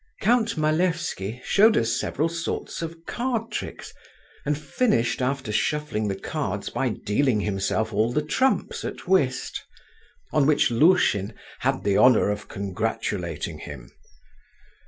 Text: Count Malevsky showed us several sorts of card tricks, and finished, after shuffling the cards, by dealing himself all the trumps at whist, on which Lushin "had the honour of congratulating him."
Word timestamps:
Count 0.19 0.57
Malevsky 0.57 1.39
showed 1.43 1.77
us 1.77 1.95
several 1.99 2.27
sorts 2.27 2.81
of 2.81 3.05
card 3.05 3.51
tricks, 3.51 3.93
and 4.47 4.57
finished, 4.57 5.21
after 5.21 5.51
shuffling 5.51 6.07
the 6.07 6.15
cards, 6.15 6.71
by 6.71 6.89
dealing 6.89 7.41
himself 7.41 7.93
all 7.93 8.11
the 8.11 8.23
trumps 8.25 8.83
at 8.83 9.07
whist, 9.07 9.61
on 10.33 10.47
which 10.47 10.71
Lushin 10.71 11.35
"had 11.59 11.83
the 11.83 11.99
honour 11.99 12.31
of 12.31 12.47
congratulating 12.47 13.59
him." 13.59 13.91